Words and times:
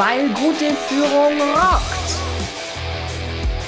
weil 0.00 0.28
gute 0.30 0.74
Führung 0.88 1.38
rockt. 1.52 2.10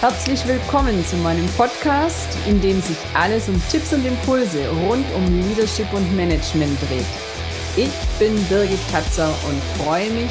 Herzlich 0.00 0.46
willkommen 0.48 1.04
zu 1.04 1.18
meinem 1.18 1.46
Podcast, 1.58 2.26
in 2.48 2.58
dem 2.58 2.80
sich 2.80 2.96
alles 3.12 3.50
um 3.50 3.62
Tipps 3.70 3.92
und 3.92 4.06
Impulse 4.06 4.66
rund 4.70 5.04
um 5.14 5.26
Leadership 5.42 5.92
und 5.92 6.16
Management 6.16 6.80
dreht. 6.88 7.04
Ich 7.76 7.92
bin 8.18 8.34
Birgit 8.46 8.80
Katzer 8.90 9.28
und 9.46 9.62
freue 9.84 10.10
mich, 10.10 10.30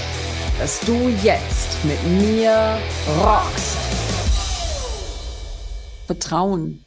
dass 0.58 0.80
du 0.80 1.10
jetzt 1.22 1.78
mit 1.86 2.04
mir 2.20 2.80
rockst. 3.20 3.78
Vertrauen. 6.08 6.84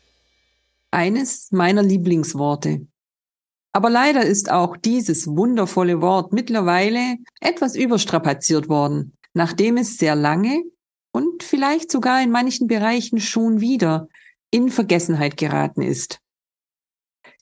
Eines 0.91 1.53
meiner 1.53 1.85
Lieblingsworte. 1.85 2.89
Aber 3.75 3.91
leider 3.91 4.25
ist 4.25 4.53
auch 4.53 4.77
dieses 4.77 5.27
wundervolle 5.27 6.01
Wort 6.01 6.33
mittlerweile 6.33 7.17
etwas 7.41 7.75
überstrapaziert 7.75 8.69
worden, 8.69 9.17
nachdem 9.35 9.77
es 9.79 9.99
sehr 9.99 10.15
lange 10.15 10.63
und 11.13 11.43
vielleicht 11.43 11.91
sogar 11.91 12.23
in 12.23 12.31
manchen 12.31 12.69
Bereichen 12.69 13.19
schon 13.19 13.61
wieder 13.61 14.07
in 14.53 14.71
Vergessenheit 14.71 15.37
geraten 15.37 15.83
ist. 15.83 16.21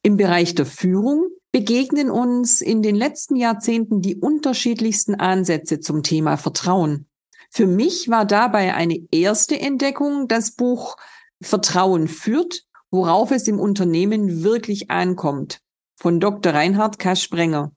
Im 0.03 0.17
Bereich 0.17 0.55
der 0.55 0.65
Führung 0.65 1.29
begegnen 1.53 2.11
uns 2.11 2.63
in 2.63 2.81
den 2.81 2.97
letzten 2.97 3.37
Jahrzehnten 3.37 4.01
die 4.01 4.17
unterschiedlichsten 4.17 5.15
Ansätze 5.15 5.81
zum 5.81 6.03
Thema 6.03 6.39
Vertrauen. 6.39 7.09
Für 7.51 7.67
mich 7.67 8.09
war 8.09 8.25
dabei 8.25 8.75
eine 8.75 8.99
erste 9.11 9.61
Entdeckung 9.61 10.29
das 10.29 10.53
Buch 10.53 10.97
Vertrauen 11.43 12.09
führt, 12.09 12.65
worauf 12.91 13.33
es 13.33 13.47
im 13.49 13.61
Unternehmen 13.61 14.43
wirklich 14.43 14.91
ankommt 14.91 15.61
von 16.03 16.19
Dr. 16.19 16.53
Reinhard 16.53 16.99
K. 16.99 17.15
Sprenger, 17.15 17.71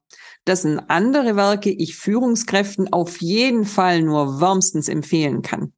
dessen 0.48 0.80
andere 0.90 1.36
Werke 1.36 1.70
ich 1.70 1.94
Führungskräften 1.94 2.92
auf 2.92 3.20
jeden 3.20 3.64
Fall 3.64 4.02
nur 4.02 4.40
wärmstens 4.40 4.88
empfehlen 4.88 5.42
kann. 5.42 5.72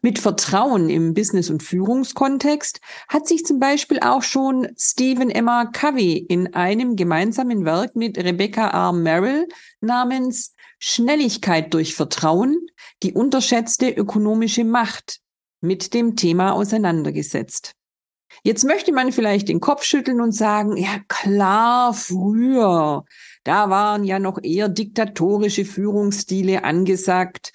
Mit 0.00 0.18
Vertrauen 0.18 0.90
im 0.90 1.14
Business- 1.14 1.50
und 1.50 1.62
Führungskontext 1.62 2.80
hat 3.06 3.28
sich 3.28 3.44
zum 3.44 3.60
Beispiel 3.60 4.00
auch 4.00 4.24
schon 4.24 4.70
Stephen 4.76 5.30
Emma 5.30 5.66
Covey 5.66 6.16
in 6.18 6.52
einem 6.52 6.96
gemeinsamen 6.96 7.64
Werk 7.64 7.94
mit 7.94 8.18
Rebecca 8.18 8.66
R. 8.66 8.92
Merrill 8.92 9.46
namens 9.80 10.56
Schnelligkeit 10.80 11.72
durch 11.72 11.94
Vertrauen, 11.94 12.66
die 13.04 13.12
unterschätzte 13.12 13.88
ökonomische 13.88 14.64
Macht 14.64 15.20
mit 15.60 15.94
dem 15.94 16.16
Thema 16.16 16.54
auseinandergesetzt. 16.54 17.76
Jetzt 18.42 18.64
möchte 18.64 18.92
man 18.92 19.12
vielleicht 19.12 19.48
den 19.48 19.60
Kopf 19.60 19.84
schütteln 19.84 20.20
und 20.20 20.32
sagen, 20.32 20.76
ja 20.76 20.98
klar, 21.08 21.94
früher, 21.94 23.04
da 23.44 23.70
waren 23.70 24.04
ja 24.04 24.18
noch 24.18 24.38
eher 24.42 24.68
diktatorische 24.68 25.64
Führungsstile 25.64 26.64
angesagt. 26.64 27.52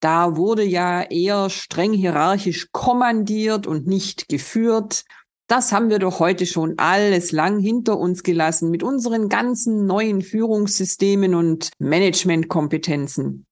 Da 0.00 0.36
wurde 0.36 0.64
ja 0.64 1.02
eher 1.02 1.50
streng 1.50 1.92
hierarchisch 1.92 2.68
kommandiert 2.72 3.66
und 3.66 3.86
nicht 3.86 4.28
geführt. 4.28 5.04
Das 5.46 5.72
haben 5.72 5.90
wir 5.90 5.98
doch 5.98 6.20
heute 6.20 6.46
schon 6.46 6.78
alles 6.78 7.32
lang 7.32 7.58
hinter 7.58 7.98
uns 7.98 8.22
gelassen 8.22 8.70
mit 8.70 8.82
unseren 8.82 9.28
ganzen 9.28 9.84
neuen 9.84 10.22
Führungssystemen 10.22 11.34
und 11.34 11.70
Managementkompetenzen. 11.78 13.46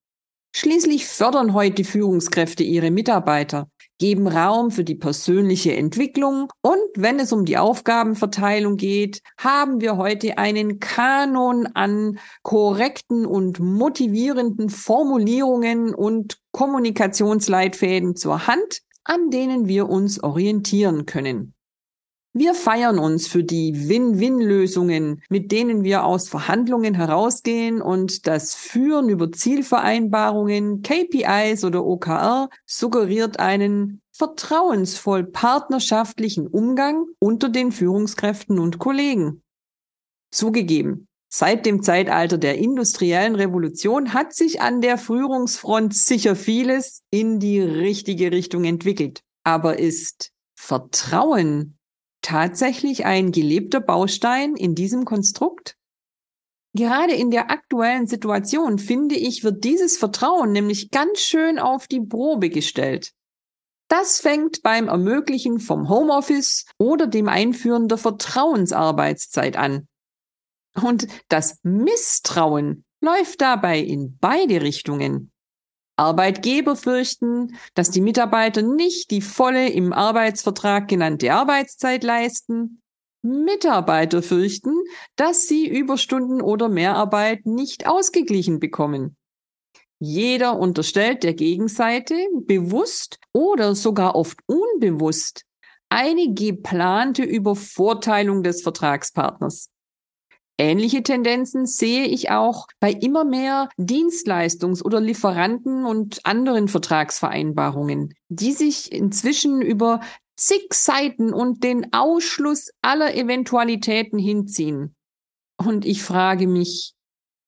Schließlich 0.55 1.05
fördern 1.05 1.53
heute 1.53 1.83
Führungskräfte 1.83 2.63
ihre 2.63 2.89
Mitarbeiter 2.89 3.69
geben 3.99 4.27
Raum 4.27 4.71
für 4.71 4.83
die 4.83 4.95
persönliche 4.95 5.75
Entwicklung 5.75 6.51
und 6.61 6.79
wenn 6.95 7.19
es 7.19 7.31
um 7.31 7.45
die 7.45 7.57
Aufgabenverteilung 7.57 8.77
geht, 8.77 9.21
haben 9.37 9.81
wir 9.81 9.97
heute 9.97 10.37
einen 10.37 10.79
Kanon 10.79 11.67
an 11.67 12.17
korrekten 12.41 13.25
und 13.25 13.59
motivierenden 13.59 14.69
Formulierungen 14.69 15.93
und 15.93 16.39
Kommunikationsleitfäden 16.51 18.15
zur 18.15 18.47
Hand, 18.47 18.79
an 19.03 19.29
denen 19.29 19.67
wir 19.67 19.89
uns 19.89 20.23
orientieren 20.23 21.05
können. 21.05 21.53
Wir 22.33 22.53
feiern 22.53 22.99
uns 22.99 23.27
für 23.27 23.43
die 23.43 23.89
Win-Win-Lösungen, 23.89 25.23
mit 25.29 25.51
denen 25.51 25.83
wir 25.83 26.03
aus 26.03 26.29
Verhandlungen 26.29 26.93
herausgehen 26.93 27.81
und 27.81 28.27
das 28.27 28.53
Führen 28.53 29.09
über 29.09 29.31
Zielvereinbarungen, 29.31 30.83
KPIs 30.83 31.65
oder 31.65 31.83
OKR 31.83 32.49
suggeriert 32.67 33.39
einen 33.39 34.01
vertrauensvoll 34.11 35.23
partnerschaftlichen 35.23 36.45
Umgang 36.45 37.07
unter 37.17 37.49
den 37.49 37.71
Führungskräften 37.71 38.59
und 38.59 38.77
Kollegen. 38.77 39.41
Zugegeben, 40.31 41.07
Seit 41.31 41.67
dem 41.67 41.83
Zeitalter 41.83 42.39
der 42.39 42.57
industriellen 42.57 43.35
Revolution 43.35 44.13
hat 44.13 44.33
sich 44.33 44.61
an 44.61 44.81
der 44.81 44.97
Führungsfront 44.97 45.93
sicher 45.93 46.35
vieles 46.35 47.03
in 47.11 47.39
die 47.39 47.59
richtige 47.59 48.31
Richtung 48.31 48.63
entwickelt. 48.63 49.21
Aber 49.43 49.77
ist 49.77 50.31
Vertrauen 50.55 51.78
tatsächlich 52.21 53.05
ein 53.05 53.31
gelebter 53.31 53.81
Baustein 53.81 54.55
in 54.55 54.75
diesem 54.75 55.05
Konstrukt? 55.05 55.75
Gerade 56.73 57.13
in 57.13 57.31
der 57.31 57.49
aktuellen 57.49 58.05
Situation, 58.05 58.77
finde 58.77 59.15
ich, 59.15 59.43
wird 59.43 59.63
dieses 59.63 59.97
Vertrauen 59.97 60.51
nämlich 60.51 60.91
ganz 60.91 61.19
schön 61.19 61.57
auf 61.57 61.87
die 61.87 62.01
Probe 62.01 62.49
gestellt. 62.49 63.11
Das 63.89 64.19
fängt 64.19 64.61
beim 64.61 64.87
Ermöglichen 64.87 65.59
vom 65.59 65.89
Homeoffice 65.89 66.65
oder 66.77 67.07
dem 67.07 67.27
Einführen 67.27 67.87
der 67.87 67.97
Vertrauensarbeitszeit 67.97 69.57
an. 69.57 69.87
Und 70.75 71.07
das 71.27 71.57
Misstrauen 71.63 72.85
läuft 73.01 73.41
dabei 73.41 73.79
in 73.79 74.17
beide 74.19 74.61
Richtungen. 74.61 75.31
Arbeitgeber 75.99 76.75
fürchten, 76.75 77.57
dass 77.75 77.91
die 77.91 78.01
Mitarbeiter 78.01 78.61
nicht 78.61 79.11
die 79.11 79.21
volle 79.21 79.69
im 79.69 79.91
Arbeitsvertrag 79.93 80.87
genannte 80.87 81.33
Arbeitszeit 81.33 82.03
leisten. 82.03 82.81
Mitarbeiter 83.21 84.23
fürchten, 84.23 84.71
dass 85.17 85.47
sie 85.47 85.67
Überstunden 85.67 86.41
oder 86.41 86.69
Mehrarbeit 86.69 87.45
nicht 87.45 87.85
ausgeglichen 87.85 88.59
bekommen. 88.59 89.17
Jeder 89.99 90.57
unterstellt 90.57 91.23
der 91.23 91.33
Gegenseite 91.33 92.15
bewusst 92.45 93.19
oder 93.33 93.75
sogar 93.75 94.15
oft 94.15 94.39
unbewusst 94.47 95.43
eine 95.89 96.33
geplante 96.33 97.23
Übervorteilung 97.23 98.43
des 98.43 98.61
Vertragspartners. 98.61 99.69
Ähnliche 100.59 101.03
Tendenzen 101.03 101.65
sehe 101.65 102.03
ich 102.03 102.31
auch 102.31 102.67
bei 102.81 102.91
immer 102.91 103.23
mehr 103.23 103.69
Dienstleistungs- 103.77 104.83
oder 104.83 104.99
Lieferanten 104.99 105.85
und 105.85 106.25
anderen 106.25 106.67
Vertragsvereinbarungen, 106.67 108.13
die 108.27 108.51
sich 108.51 108.91
inzwischen 108.91 109.61
über 109.61 110.01
zig 110.35 110.73
Seiten 110.73 111.33
und 111.33 111.63
den 111.63 111.93
Ausschluss 111.93 112.71
aller 112.81 113.15
Eventualitäten 113.15 114.19
hinziehen. 114.19 114.97
Und 115.55 115.85
ich 115.85 116.03
frage 116.03 116.45
mich, 116.45 116.93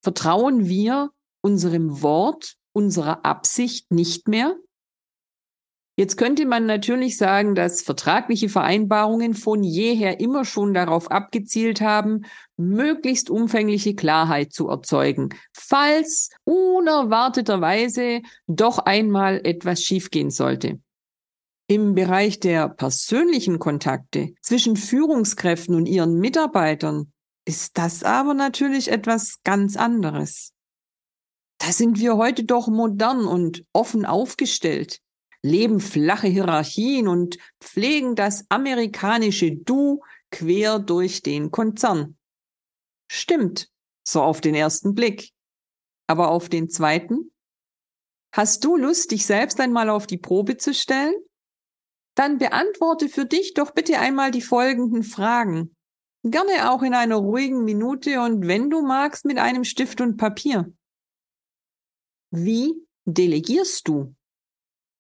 vertrauen 0.02 0.70
wir 0.70 1.12
unserem 1.42 2.02
Wort, 2.02 2.56
unserer 2.72 3.26
Absicht 3.26 3.92
nicht 3.92 4.30
mehr? 4.30 4.56
Jetzt 6.02 6.18
könnte 6.18 6.48
man 6.48 6.66
natürlich 6.66 7.16
sagen, 7.16 7.54
dass 7.54 7.84
vertragliche 7.84 8.50
Vereinbarungen 8.50 9.36
von 9.36 9.64
jeher 9.64 10.20
immer 10.20 10.46
schon 10.46 10.74
darauf 10.74 11.12
abgezielt 11.12 11.80
haben, 11.80 12.26
möglichst 12.58 13.30
umfängliche 13.30 13.94
Klarheit 13.94 14.52
zu 14.52 14.68
erzeugen, 14.68 15.30
falls 15.54 16.32
unerwarteterweise 16.44 18.24
doch 18.48 18.80
einmal 18.80 19.42
etwas 19.44 19.84
schiefgehen 19.84 20.32
sollte. 20.32 20.80
Im 21.68 21.94
Bereich 21.94 22.40
der 22.40 22.68
persönlichen 22.68 23.60
Kontakte 23.60 24.34
zwischen 24.42 24.78
Führungskräften 24.78 25.76
und 25.76 25.86
ihren 25.86 26.18
Mitarbeitern 26.18 27.12
ist 27.46 27.78
das 27.78 28.02
aber 28.02 28.34
natürlich 28.34 28.90
etwas 28.90 29.44
ganz 29.44 29.78
anderes. 29.78 30.54
Da 31.60 31.72
sind 31.72 32.00
wir 32.00 32.18
heute 32.18 32.44
doch 32.44 32.70
modern 32.70 33.28
und 33.28 33.66
offen 33.72 34.08
aufgestellt 34.08 35.00
leben 35.44 35.80
flache 35.80 36.28
Hierarchien 36.28 37.08
und 37.08 37.38
pflegen 37.60 38.16
das 38.16 38.46
amerikanische 38.50 39.52
Du 39.52 40.02
quer 40.30 40.80
durch 40.80 41.22
den 41.22 41.52
Konzern. 41.52 42.18
Stimmt, 43.12 43.70
so 44.08 44.22
auf 44.22 44.42
den 44.42 44.56
ersten 44.56 44.94
Blick. 44.96 45.32
Aber 46.08 46.30
auf 46.30 46.50
den 46.50 46.70
zweiten? 46.70 47.32
Hast 48.34 48.64
du 48.64 48.78
Lust, 48.78 49.12
dich 49.12 49.26
selbst 49.26 49.60
einmal 49.60 49.90
auf 49.90 50.08
die 50.08 50.18
Probe 50.18 50.58
zu 50.58 50.74
stellen? 50.74 51.16
Dann 52.16 52.38
beantworte 52.38 53.10
für 53.10 53.26
dich 53.26 53.54
doch 53.54 53.72
bitte 53.72 54.00
einmal 54.00 54.32
die 54.32 54.42
folgenden 54.42 55.04
Fragen. 55.04 55.76
Gerne 56.24 56.72
auch 56.72 56.84
in 56.84 56.94
einer 56.94 57.16
ruhigen 57.16 57.64
Minute 57.64 58.22
und 58.22 58.48
wenn 58.48 58.70
du 58.70 58.82
magst 58.82 59.26
mit 59.26 59.38
einem 59.38 59.64
Stift 59.64 60.02
und 60.02 60.18
Papier. 60.18 60.72
Wie 62.30 62.76
delegierst 63.06 63.88
du? 63.88 64.16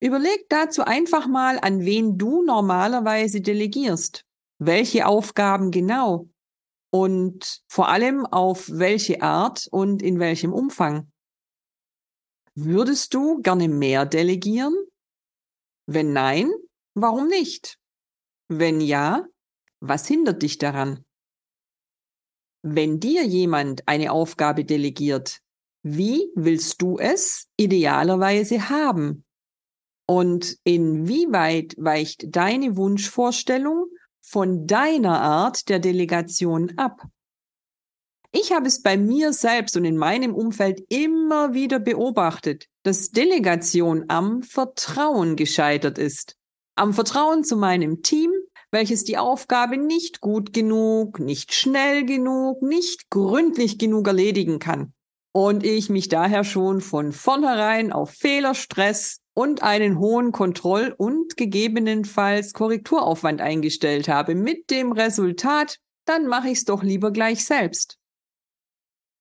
Überleg 0.02 0.50
dazu 0.50 0.84
einfach 0.84 1.28
mal, 1.28 1.60
an 1.60 1.86
wen 1.86 2.18
du 2.18 2.42
normalerweise 2.44 3.40
delegierst. 3.40 4.26
Welche 4.58 5.06
Aufgaben 5.06 5.70
genau? 5.70 6.28
Und 6.92 7.62
vor 7.68 7.88
allem 7.88 8.26
auf 8.26 8.68
welche 8.72 9.22
Art 9.22 9.68
und 9.72 10.02
in 10.02 10.20
welchem 10.20 10.54
Umfang? 10.54 11.12
Würdest 12.56 13.14
du 13.14 13.42
gerne 13.42 13.70
mehr 13.70 14.06
delegieren? 14.06 14.76
Wenn 15.86 16.14
nein, 16.14 16.52
warum 16.96 17.28
nicht? 17.28 17.78
Wenn 18.50 18.82
ja, 18.82 19.28
was 19.82 20.08
hindert 20.08 20.42
dich 20.42 20.58
daran? 20.58 21.06
Wenn 22.64 23.00
dir 23.00 23.24
jemand 23.24 23.88
eine 23.88 24.12
Aufgabe 24.12 24.66
delegiert, 24.66 25.42
wie 25.84 26.32
willst 26.36 26.82
du 26.82 26.98
es 26.98 27.48
idealerweise 27.58 28.70
haben? 28.70 29.26
Und 30.12 30.58
inwieweit 30.66 31.74
weicht 31.78 32.36
deine 32.36 32.76
Wunschvorstellung 32.76 33.86
von 34.20 34.68
deiner 34.68 35.22
Art 35.22 35.70
der 35.70 35.80
Delegation 35.80 36.74
ab? 36.76 37.00
Ich 38.34 38.52
habe 38.52 38.68
es 38.68 38.82
bei 38.82 38.98
mir 38.98 39.32
selbst 39.32 39.78
und 39.78 39.86
in 39.86 39.96
meinem 39.96 40.36
Umfeld 40.36 40.84
immer 40.90 41.54
wieder 41.54 41.80
beobachtet, 41.80 42.66
dass 42.84 43.12
Delegation 43.12 44.04
am 44.10 44.44
Vertrauen 44.44 45.38
gescheitert 45.38 45.98
ist. 45.98 46.36
Am 46.76 46.94
Vertrauen 46.94 47.46
zu 47.46 47.56
meinem 47.56 48.02
Team, 48.02 48.32
welches 48.70 49.06
die 49.06 49.18
Aufgabe 49.18 49.78
nicht 49.78 50.20
gut 50.20 50.52
genug, 50.52 51.22
nicht 51.22 51.54
schnell 51.54 52.04
genug, 52.04 52.62
nicht 52.62 53.10
gründlich 53.12 53.78
genug 53.78 54.08
erledigen 54.08 54.60
kann. 54.60 54.94
Und 55.32 55.64
ich 55.64 55.90
mich 55.90 56.10
daher 56.10 56.44
schon 56.44 56.82
von 56.82 57.14
vornherein 57.14 57.94
auf 57.94 58.10
Fehlerstress 58.10 59.21
und 59.34 59.64
einen 59.64 60.00
hohen 60.00 60.32
Kontroll- 60.32 60.94
und 60.98 61.38
gegebenenfalls 61.38 62.54
Korrekturaufwand 62.54 63.42
eingestellt 63.42 64.08
habe, 64.08 64.36
mit 64.36 64.70
dem 64.70 64.92
Resultat, 64.92 65.80
dann 66.06 66.28
mache 66.28 66.50
ich 66.50 66.60
es 66.60 66.66
doch 66.66 66.84
lieber 66.84 67.12
gleich 67.12 67.46
selbst. 67.46 67.98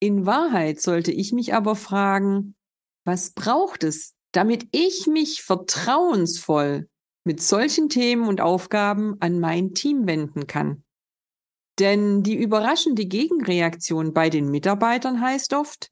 In 0.01 0.27
Wahrheit 0.27 0.81
sollte 0.81 1.13
ich 1.13 1.33
mich 1.33 1.55
aber 1.55 1.77
fragen, 1.77 2.57
was 3.05 3.33
braucht 3.33 3.85
es, 3.85 4.15
damit 4.33 4.69
ich 4.73 5.07
mich 5.07 5.43
vertrauensvoll 5.43 6.89
mit 7.25 7.43
solchen 7.43 7.89
Themen 7.89 8.27
und 8.27 8.41
Aufgaben 8.41 9.17
an 9.21 9.41
mein 9.41 9.75
Team 9.75 10.07
wenden 10.07 10.47
kann? 10.47 10.85
Denn 11.79 12.23
die 12.23 12.37
überraschende 12.37 13.07
Gegenreaktion 13.07 14.13
bei 14.13 14.31
den 14.31 14.51
Mitarbeitern 14.51 15.21
heißt 15.21 15.55
oft, 15.55 15.91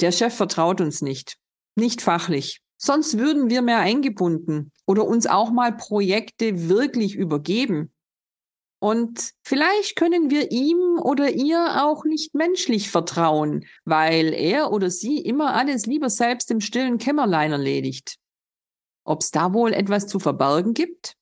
der 0.00 0.12
Chef 0.12 0.34
vertraut 0.34 0.80
uns 0.80 1.02
nicht, 1.02 1.38
nicht 1.76 2.02
fachlich. 2.02 2.63
Sonst 2.76 3.18
würden 3.18 3.50
wir 3.50 3.62
mehr 3.62 3.78
eingebunden 3.78 4.72
oder 4.86 5.04
uns 5.04 5.26
auch 5.26 5.50
mal 5.50 5.76
Projekte 5.76 6.68
wirklich 6.68 7.14
übergeben. 7.14 7.92
Und 8.80 9.32
vielleicht 9.42 9.96
können 9.96 10.28
wir 10.28 10.50
ihm 10.50 10.98
oder 11.00 11.30
ihr 11.30 11.82
auch 11.82 12.04
nicht 12.04 12.34
menschlich 12.34 12.90
vertrauen, 12.90 13.64
weil 13.84 14.34
er 14.34 14.72
oder 14.72 14.90
sie 14.90 15.18
immer 15.20 15.54
alles 15.54 15.86
lieber 15.86 16.10
selbst 16.10 16.50
im 16.50 16.60
stillen 16.60 16.98
Kämmerlein 16.98 17.52
erledigt. 17.52 18.16
Ob's 19.04 19.30
da 19.30 19.54
wohl 19.54 19.72
etwas 19.72 20.06
zu 20.06 20.18
verbergen 20.18 20.74
gibt? 20.74 21.16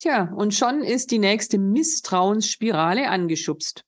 Tja, 0.00 0.32
und 0.34 0.54
schon 0.54 0.82
ist 0.82 1.10
die 1.10 1.18
nächste 1.18 1.58
Misstrauensspirale 1.58 3.08
angeschubst. 3.08 3.84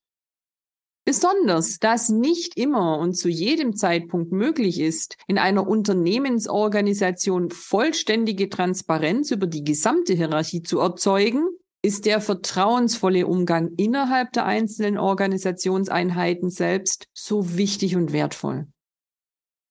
Besonders, 1.05 1.79
dass 1.79 2.09
nicht 2.09 2.57
immer 2.57 2.99
und 2.99 3.15
zu 3.15 3.29
jedem 3.29 3.75
Zeitpunkt 3.75 4.33
möglich 4.33 4.81
ist, 4.81 5.17
in 5.27 5.39
einer 5.39 5.67
Unternehmensorganisation 5.67 7.51
vollständige 7.51 8.49
Transparenz 8.49 9.31
über 9.31 9.47
die 9.47 9.65
gesamte 9.65 10.13
Hierarchie 10.13 10.63
zu 10.63 10.79
erzeugen, 10.79 11.49
ist 11.83 12.05
der 12.05 12.21
vertrauensvolle 12.21 13.27
Umgang 13.27 13.71
innerhalb 13.77 14.33
der 14.33 14.45
einzelnen 14.45 14.99
Organisationseinheiten 14.99 16.51
selbst 16.51 17.07
so 17.15 17.57
wichtig 17.57 17.97
und 17.97 18.13
wertvoll. 18.13 18.67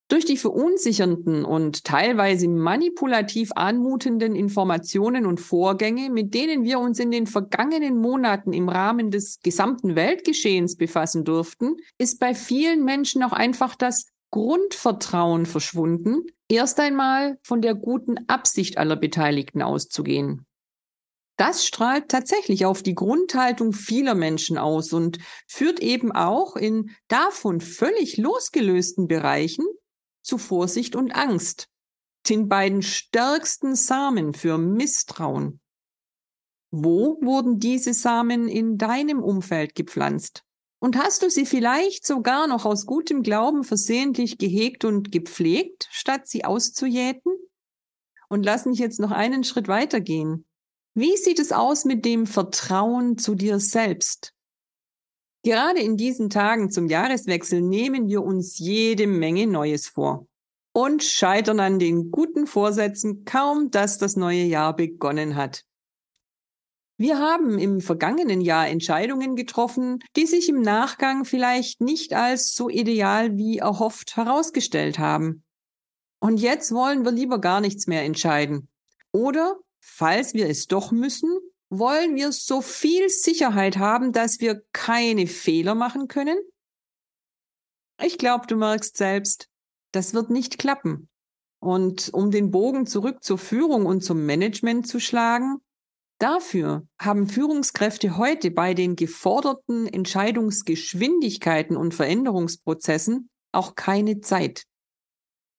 Durch 0.10 0.26
die 0.26 0.38
verunsichernden 0.38 1.46
und 1.46 1.84
teilweise 1.84 2.48
manipulativ 2.48 3.52
anmutenden 3.56 4.36
Informationen 4.36 5.28
und 5.28 5.40
Vorgänge, 5.40 6.10
mit 6.10 6.34
denen 6.34 6.64
wir 6.64 6.80
uns 6.80 6.98
in 6.98 7.12
den 7.12 7.28
vergangenen 7.28 7.96
Monaten 8.00 8.52
im 8.52 8.70
Rahmen 8.70 9.12
des 9.12 9.40
gesamten 9.44 9.96
Weltgeschehens 9.96 10.78
befassen 10.78 11.26
durften, 11.26 11.76
ist 12.00 12.20
bei 12.20 12.34
vielen 12.34 12.84
Menschen 12.84 13.22
auch 13.22 13.34
einfach 13.34 13.76
das 13.76 14.08
Grundvertrauen 14.32 15.46
verschwunden, 15.46 16.24
erst 16.50 16.80
einmal 16.80 17.38
von 17.44 17.62
der 17.62 17.76
guten 17.76 18.18
Absicht 18.28 18.80
aller 18.80 18.96
Beteiligten 18.96 19.62
auszugehen. 19.62 20.48
Das 21.38 21.68
strahlt 21.68 22.10
tatsächlich 22.10 22.66
auf 22.66 22.82
die 22.82 22.96
Grundhaltung 22.96 23.74
vieler 23.74 24.16
Menschen 24.16 24.58
aus 24.58 24.92
und 24.92 25.20
führt 25.48 25.80
eben 25.82 26.12
auch 26.12 26.56
in 26.56 26.90
davon 27.08 27.62
völlig 27.62 28.18
losgelösten 28.18 29.08
Bereichen 29.08 29.66
zu 30.30 30.38
Vorsicht 30.38 30.96
und 30.96 31.12
Angst, 31.16 31.68
den 32.30 32.48
beiden 32.48 32.84
stärksten 32.84 33.76
Samen 33.76 34.34
für 34.34 34.58
Misstrauen. 34.58 35.60
Wo 36.72 37.20
wurden 37.22 37.60
diese 37.60 37.94
Samen 37.94 38.48
in 38.48 38.78
deinem 38.78 39.24
Umfeld 39.24 39.74
gepflanzt? 39.74 40.44
Und 40.80 40.98
hast 40.98 41.24
du 41.24 41.30
sie 41.30 41.46
vielleicht 41.46 42.06
sogar 42.06 42.48
noch 42.48 42.64
aus 42.64 42.86
gutem 42.86 43.24
Glauben 43.24 43.64
versehentlich 43.64 44.38
gehegt 44.38 44.86
und 44.86 45.12
gepflegt, 45.12 45.90
statt 45.92 46.28
sie 46.28 46.46
auszujäten? 46.46 47.34
Und 48.30 48.44
lass 48.44 48.66
mich 48.66 48.78
jetzt 48.78 49.00
noch 49.00 49.12
einen 49.12 49.44
Schritt 49.44 49.68
weitergehen. 49.68 50.46
Wie 50.94 51.18
sieht 51.18 51.40
es 51.40 51.52
aus 51.52 51.86
mit 51.86 52.06
dem 52.06 52.28
Vertrauen 52.28 53.18
zu 53.18 53.34
dir 53.34 53.60
selbst? 53.60 54.34
Gerade 55.44 55.80
in 55.80 55.96
diesen 55.96 56.30
Tagen 56.30 56.70
zum 56.70 56.88
Jahreswechsel 56.88 57.62
nehmen 57.62 58.08
wir 58.08 58.24
uns 58.24 58.60
jede 58.60 59.08
Menge 59.08 59.48
Neues 59.48 59.88
vor 59.88 60.28
und 60.74 61.04
scheitern 61.04 61.60
an 61.60 61.80
den 61.80 62.12
guten 62.12 62.46
Vorsätzen 62.46 63.24
kaum, 63.26 63.72
dass 63.72 63.98
das 63.98 64.16
neue 64.16 64.44
Jahr 64.44 64.76
begonnen 64.76 65.36
hat. 65.36 65.64
Wir 66.98 67.18
haben 67.18 67.58
im 67.58 67.80
vergangenen 67.80 68.42
Jahr 68.42 68.68
Entscheidungen 68.68 69.38
getroffen, 69.38 70.00
die 70.18 70.26
sich 70.26 70.50
im 70.50 70.62
Nachgang 70.62 71.24
vielleicht 71.24 71.80
nicht 71.80 72.14
als 72.14 72.54
so 72.54 72.68
ideal 72.68 73.38
wie 73.38 73.60
erhofft 73.60 74.18
herausgestellt 74.18 75.00
haben. 75.00 75.44
Und 76.20 76.42
jetzt 76.42 76.74
wollen 76.74 77.06
wir 77.06 77.12
lieber 77.12 77.40
gar 77.40 77.62
nichts 77.62 77.88
mehr 77.88 78.04
entscheiden. 78.04 78.68
Oder 79.14 79.58
Falls 79.82 80.34
wir 80.34 80.48
es 80.48 80.68
doch 80.68 80.92
müssen, 80.92 81.38
wollen 81.70 82.16
wir 82.16 82.32
so 82.32 82.62
viel 82.62 83.10
Sicherheit 83.10 83.78
haben, 83.78 84.12
dass 84.12 84.40
wir 84.40 84.64
keine 84.74 85.28
Fehler 85.28 85.76
machen 85.76 86.08
können? 86.08 86.38
Ich 88.02 88.18
glaube, 88.18 88.48
du 88.48 88.56
merkst 88.56 88.98
selbst, 88.98 89.50
das 89.92 90.14
wird 90.14 90.30
nicht 90.30 90.58
klappen. 90.58 91.10
Und 91.62 92.10
um 92.14 92.32
den 92.32 92.52
Bogen 92.52 92.86
zurück 92.86 93.24
zur 93.24 93.38
Führung 93.38 93.86
und 93.86 94.02
zum 94.02 94.26
Management 94.26 94.88
zu 94.88 95.00
schlagen, 95.00 95.58
dafür 96.18 96.88
haben 97.00 97.28
Führungskräfte 97.28 98.18
heute 98.18 98.52
bei 98.52 98.74
den 98.74 98.96
geforderten 98.96 99.86
Entscheidungsgeschwindigkeiten 99.88 101.76
und 101.76 101.94
Veränderungsprozessen 101.94 103.30
auch 103.52 103.76
keine 103.76 104.22
Zeit. 104.22 104.64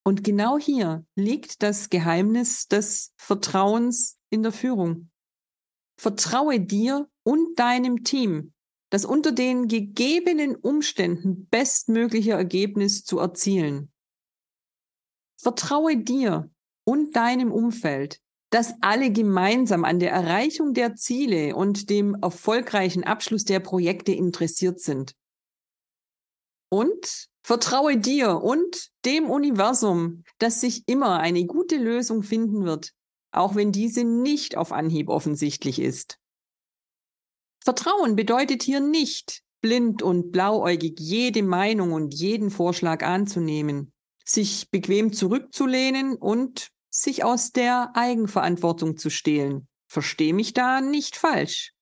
Und 0.02 0.24
genau 0.24 0.58
hier 0.58 1.04
liegt 1.14 1.62
das 1.62 1.90
Geheimnis 1.90 2.66
des 2.66 3.12
Vertrauens 3.18 4.16
in 4.30 4.42
der 4.42 4.52
Führung. 4.52 5.09
Vertraue 6.00 6.60
dir 6.60 7.10
und 7.24 7.58
deinem 7.58 8.04
Team, 8.04 8.54
das 8.88 9.04
unter 9.04 9.32
den 9.32 9.68
gegebenen 9.68 10.56
Umständen 10.56 11.46
bestmögliche 11.50 12.30
Ergebnis 12.30 13.04
zu 13.04 13.18
erzielen. 13.18 13.92
Vertraue 15.38 15.98
dir 15.98 16.50
und 16.84 17.14
deinem 17.16 17.52
Umfeld, 17.52 18.18
dass 18.48 18.72
alle 18.80 19.12
gemeinsam 19.12 19.84
an 19.84 19.98
der 19.98 20.10
Erreichung 20.10 20.72
der 20.72 20.94
Ziele 20.94 21.54
und 21.54 21.90
dem 21.90 22.14
erfolgreichen 22.14 23.04
Abschluss 23.04 23.44
der 23.44 23.60
Projekte 23.60 24.12
interessiert 24.12 24.80
sind. 24.80 25.14
Und 26.70 27.28
vertraue 27.42 27.98
dir 27.98 28.40
und 28.42 28.88
dem 29.04 29.28
Universum, 29.28 30.24
dass 30.38 30.62
sich 30.62 30.88
immer 30.88 31.18
eine 31.18 31.44
gute 31.44 31.76
Lösung 31.76 32.22
finden 32.22 32.64
wird, 32.64 32.94
auch 33.32 33.54
wenn 33.54 33.72
diese 33.72 34.04
nicht 34.04 34.56
auf 34.56 34.72
Anhieb 34.72 35.08
offensichtlich 35.08 35.78
ist. 35.78 36.18
Vertrauen 37.62 38.16
bedeutet 38.16 38.62
hier 38.62 38.80
nicht, 38.80 39.42
blind 39.60 40.02
und 40.02 40.32
blauäugig 40.32 40.98
jede 40.98 41.42
Meinung 41.42 41.92
und 41.92 42.14
jeden 42.14 42.50
Vorschlag 42.50 43.04
anzunehmen, 43.04 43.92
sich 44.24 44.70
bequem 44.70 45.12
zurückzulehnen 45.12 46.16
und 46.16 46.68
sich 46.90 47.24
aus 47.24 47.52
der 47.52 47.90
Eigenverantwortung 47.94 48.96
zu 48.96 49.10
stehlen. 49.10 49.68
Versteh 49.88 50.32
mich 50.32 50.54
da 50.54 50.80
nicht 50.80 51.16
falsch. 51.16 51.72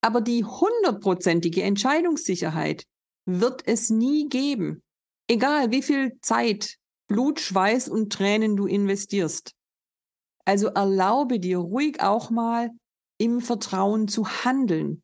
Aber 0.00 0.20
die 0.20 0.44
hundertprozentige 0.44 1.62
Entscheidungssicherheit 1.62 2.84
wird 3.26 3.66
es 3.66 3.90
nie 3.90 4.28
geben. 4.28 4.82
Egal 5.28 5.72
wie 5.72 5.82
viel 5.82 6.18
Zeit, 6.22 6.76
Blut, 7.08 7.40
Schweiß 7.40 7.88
und 7.88 8.12
Tränen 8.12 8.56
du 8.56 8.66
investierst. 8.66 9.55
Also 10.46 10.68
erlaube 10.68 11.40
dir 11.40 11.58
ruhig 11.58 12.00
auch 12.00 12.30
mal 12.30 12.70
im 13.18 13.40
Vertrauen 13.40 14.08
zu 14.08 14.26
handeln. 14.26 15.02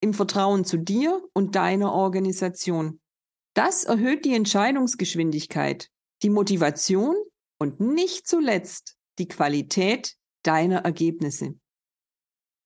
Im 0.00 0.14
Vertrauen 0.14 0.64
zu 0.64 0.76
dir 0.76 1.20
und 1.32 1.56
deiner 1.56 1.92
Organisation. 1.92 3.00
Das 3.54 3.82
erhöht 3.84 4.24
die 4.24 4.34
Entscheidungsgeschwindigkeit 4.34 5.90
die 6.22 6.30
Motivation 6.30 7.16
und 7.58 7.80
nicht 7.80 8.26
zuletzt 8.26 8.96
die 9.18 9.28
Qualität 9.28 10.16
deiner 10.42 10.78
Ergebnisse. 10.84 11.54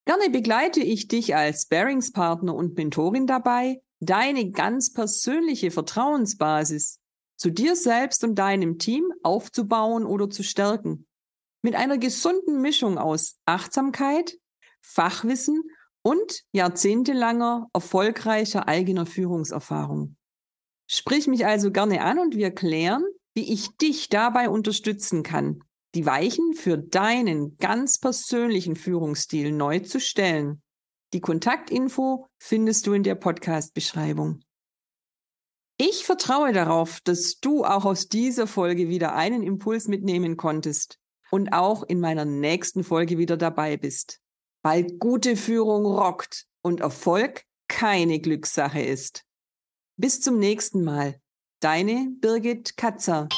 Gerne 0.04 0.30
begleite 0.30 0.80
ich 0.80 1.09
dich 1.09 1.37
als 1.37 1.66
Bearingspartner 1.66 2.54
und 2.54 2.76
Mentorin 2.76 3.26
dabei, 3.26 3.80
deine 4.00 4.50
ganz 4.50 4.92
persönliche 4.92 5.71
Vertrauensbasis 5.71 6.99
zu 7.37 7.50
dir 7.50 7.76
selbst 7.76 8.25
und 8.25 8.35
deinem 8.35 8.78
Team 8.78 9.12
aufzubauen 9.23 10.04
oder 10.04 10.28
zu 10.28 10.42
stärken. 10.42 11.06
Mit 11.62 11.76
einer 11.76 11.97
gesunden 11.97 12.61
Mischung 12.61 12.99
aus 12.99 13.38
Achtsamkeit, 13.47 14.37
Fachwissen 14.81 15.62
und 16.02 16.42
jahrzehntelanger 16.50 17.69
erfolgreicher 17.73 18.66
eigener 18.66 19.07
Führungserfahrung. 19.07 20.16
Sprich 20.90 21.28
mich 21.28 21.47
also 21.47 21.71
gerne 21.71 22.02
an 22.02 22.19
und 22.19 22.37
wir 22.37 22.50
klären, 22.50 23.04
wie 23.35 23.52
ich 23.52 23.76
dich 23.76 24.09
dabei 24.09 24.49
unterstützen 24.49 25.23
kann, 25.23 25.62
die 25.95 26.04
Weichen 26.04 26.54
für 26.54 26.76
deinen 26.76 27.57
ganz 27.59 28.00
persönlichen 28.00 28.75
Führungsstil 28.75 29.52
neu 29.52 29.78
zu 29.78 30.00
stellen. 30.00 30.62
Die 31.12 31.21
Kontaktinfo 31.21 32.26
findest 32.38 32.87
du 32.87 32.92
in 32.92 33.04
der 33.04 33.14
Podcast-Beschreibung. 33.14 34.40
Ich 35.78 36.04
vertraue 36.04 36.52
darauf, 36.52 37.00
dass 37.02 37.38
du 37.38 37.64
auch 37.64 37.85
aus 37.85 38.09
dieser 38.09 38.47
Folge 38.47 38.88
wieder 38.88 39.14
einen 39.14 39.42
Impuls 39.42 39.88
mitnehmen 39.88 40.37
konntest 40.37 40.99
und 41.32 41.54
auch 41.54 41.82
in 41.82 41.98
meiner 41.98 42.26
nächsten 42.26 42.84
Folge 42.84 43.16
wieder 43.16 43.38
dabei 43.38 43.78
bist, 43.78 44.20
weil 44.62 44.84
gute 44.98 45.34
Führung 45.34 45.86
rockt 45.86 46.44
und 46.60 46.80
Erfolg 46.80 47.44
keine 47.68 48.20
Glückssache 48.20 48.82
ist. 48.82 49.24
Bis 49.96 50.20
zum 50.20 50.38
nächsten 50.38 50.84
Mal. 50.84 51.16
Deine 51.60 52.08
Birgit 52.20 52.76
Katzer. 52.76 53.28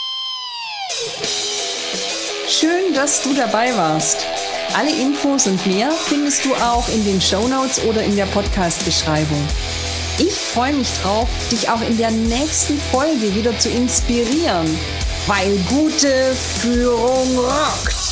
Schön, 2.49 2.95
dass 2.95 3.23
du 3.23 3.33
dabei 3.33 3.77
warst. 3.77 4.27
Alle 4.75 4.91
Infos 4.91 5.47
und 5.47 5.65
mehr 5.65 5.93
findest 5.93 6.45
du 6.45 6.55
auch 6.55 6.89
in 6.89 7.05
den 7.05 7.21
Show 7.21 7.47
Notes 7.47 7.85
oder 7.85 8.03
in 8.03 8.17
der 8.17 8.27
Podcast-Beschreibung. 8.27 9.43
Ich 10.19 10.35
freue 10.35 10.73
mich 10.73 10.89
drauf, 11.01 11.29
dich 11.53 11.69
auch 11.69 11.81
in 11.89 11.97
der 11.97 12.11
nächsten 12.11 12.77
Folge 12.77 13.35
wieder 13.37 13.57
zu 13.59 13.69
inspirieren, 13.69 14.67
weil 15.27 15.57
gute 15.69 16.35
Führung 16.35 17.39
rockt. 17.39 18.04